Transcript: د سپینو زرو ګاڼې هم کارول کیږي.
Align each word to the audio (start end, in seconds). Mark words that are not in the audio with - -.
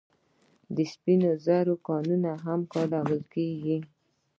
د 0.75 0.77
سپینو 0.91 1.31
زرو 1.45 1.75
ګاڼې 1.85 2.17
هم 2.45 2.59
کارول 2.73 3.21
کیږي. 3.33 3.77